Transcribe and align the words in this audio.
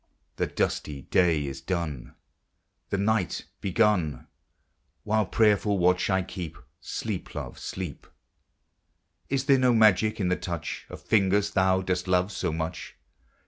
'The 0.37 0.47
dusty 0.47 1.03
day 1.03 1.45
is 1.45 1.61
done, 1.61 2.15
The 2.89 2.97
night 2.97 3.45
begun; 3.59 4.25
While 5.03 5.27
prayerful 5.27 5.77
watch 5.77 6.09
I 6.09 6.23
keep, 6.23 6.57
Sleep, 6.79 7.35
love, 7.35 7.59
sleep! 7.59 8.07
Is 9.29 9.45
there 9.45 9.59
no 9.59 9.73
magic 9.75 10.19
in 10.19 10.29
the 10.29 10.35
touch 10.35 10.87
Of 10.89 11.01
fingers 11.03 11.51
thou 11.51 11.81
dost 11.83 12.07
love 12.07 12.31
so 12.31 12.51
much 12.51 12.95